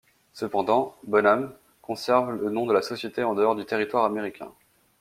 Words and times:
Cependant, 0.33 0.95
Bonhams 1.03 1.51
conserve 1.83 2.31
le 2.33 2.49
nom 2.49 2.65
de 2.65 2.73
la 2.73 2.81
société 2.81 3.23
en 3.23 3.35
dehors 3.35 3.55
du 3.55 3.65
territoire 3.65 4.03
américain. 4.03 4.51